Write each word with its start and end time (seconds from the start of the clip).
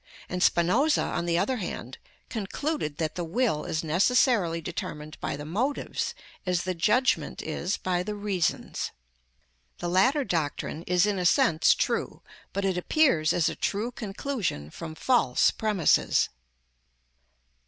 And 0.27 0.41
Spinoza, 0.41 1.03
on 1.03 1.27
the 1.27 1.37
other 1.37 1.57
hand, 1.57 1.99
concluded 2.27 2.97
that 2.97 3.13
the 3.13 3.23
will 3.23 3.65
is 3.65 3.83
necessarily 3.83 4.59
determined 4.59 5.15
by 5.19 5.37
the 5.37 5.45
motives, 5.45 6.15
as 6.43 6.63
the 6.63 6.73
judgment 6.73 7.43
is 7.43 7.77
by 7.77 8.01
the 8.01 8.15
reasons.(70) 8.15 9.77
The 9.77 9.89
latter 9.89 10.23
doctrine 10.23 10.81
is 10.87 11.05
in 11.05 11.19
a 11.19 11.25
sense 11.27 11.75
true, 11.75 12.23
but 12.51 12.65
it 12.65 12.77
appears 12.79 13.31
as 13.31 13.47
a 13.47 13.53
true 13.55 13.91
conclusion 13.91 14.71
from 14.71 14.95
false 14.95 15.51
premises. 15.51 16.29